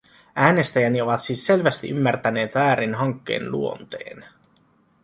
Äänestäjäni 0.35 1.01
ovat 1.01 1.21
siis 1.21 1.45
selvästi 1.45 1.89
ymmärtäneet 1.89 2.55
väärin 2.55 2.95
hankkeen 2.95 3.51
luonteen. 3.51 4.25